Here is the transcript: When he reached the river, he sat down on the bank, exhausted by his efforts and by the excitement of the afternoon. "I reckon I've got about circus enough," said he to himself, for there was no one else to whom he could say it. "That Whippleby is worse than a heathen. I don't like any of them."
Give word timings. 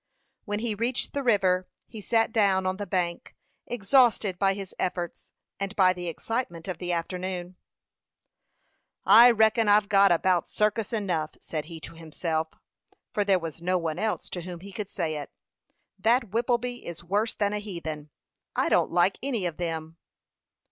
When 0.45 0.57
he 0.61 0.73
reached 0.73 1.13
the 1.13 1.21
river, 1.21 1.67
he 1.85 2.01
sat 2.01 2.31
down 2.31 2.65
on 2.65 2.77
the 2.77 2.87
bank, 2.87 3.35
exhausted 3.67 4.39
by 4.39 4.55
his 4.55 4.73
efforts 4.79 5.31
and 5.59 5.75
by 5.75 5.93
the 5.93 6.07
excitement 6.07 6.67
of 6.67 6.79
the 6.79 6.91
afternoon. 6.91 7.55
"I 9.05 9.29
reckon 9.29 9.67
I've 9.69 9.89
got 9.89 10.11
about 10.11 10.49
circus 10.49 10.91
enough," 10.91 11.37
said 11.39 11.65
he 11.65 11.79
to 11.81 11.93
himself, 11.93 12.47
for 13.13 13.23
there 13.23 13.37
was 13.37 13.61
no 13.61 13.77
one 13.77 13.99
else 13.99 14.27
to 14.31 14.41
whom 14.41 14.61
he 14.61 14.71
could 14.71 14.89
say 14.89 15.17
it. 15.17 15.29
"That 15.99 16.31
Whippleby 16.31 16.83
is 16.83 17.03
worse 17.03 17.35
than 17.35 17.53
a 17.53 17.59
heathen. 17.59 18.09
I 18.55 18.69
don't 18.69 18.89
like 18.89 19.19
any 19.21 19.45
of 19.45 19.57
them." 19.57 19.97